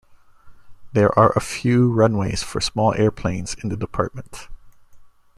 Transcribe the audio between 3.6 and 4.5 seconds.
in the department.